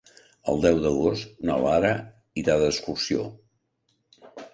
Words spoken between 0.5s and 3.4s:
El deu d'agost na Lara irà d'excursió.